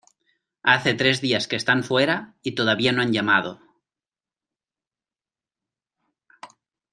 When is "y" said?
2.41-2.55